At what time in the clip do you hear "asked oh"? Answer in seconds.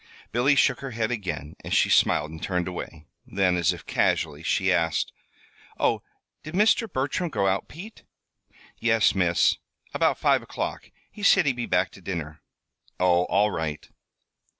4.73-6.01